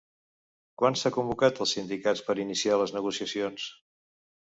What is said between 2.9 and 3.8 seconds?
negociacions?